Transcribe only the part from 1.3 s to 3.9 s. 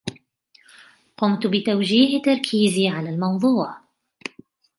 بتوجيه تركيزي على الموضوع.